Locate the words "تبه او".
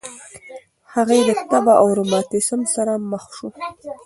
1.49-1.87